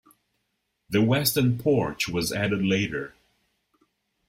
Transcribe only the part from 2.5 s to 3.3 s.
later.